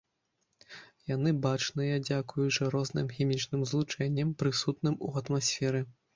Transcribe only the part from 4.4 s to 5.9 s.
прысутным у атмасферы.